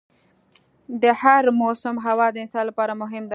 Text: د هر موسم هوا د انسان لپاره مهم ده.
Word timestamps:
د 1.01 1.03
هر 1.21 1.43
موسم 1.61 1.95
هوا 2.05 2.27
د 2.31 2.35
انسان 2.43 2.63
لپاره 2.69 2.93
مهم 3.03 3.23
ده. 3.27 3.29